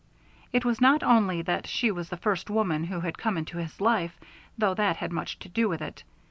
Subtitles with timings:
[0.51, 3.79] It was not only that she was the first woman who had come into his
[3.79, 4.19] life,
[4.57, 6.03] though that had much to do with it.